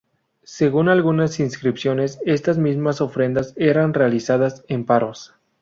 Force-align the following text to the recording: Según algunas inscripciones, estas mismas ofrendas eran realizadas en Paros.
Según 0.41 0.89
algunas 0.89 1.39
inscripciones, 1.39 2.17
estas 2.25 2.57
mismas 2.57 3.01
ofrendas 3.01 3.53
eran 3.55 3.93
realizadas 3.93 4.65
en 4.67 4.83
Paros. 4.83 5.35